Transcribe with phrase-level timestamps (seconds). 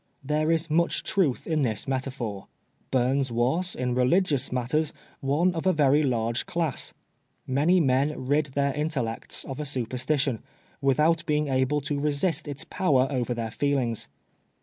[0.23, 2.47] There is much truth in this metaphor.
[2.89, 6.95] Bums was, in religious matters, one of a verv large class.
[7.45, 10.41] Many men rid their intellects of a superstition,
[10.81, 14.07] without being able to resist its power over their feelmgs.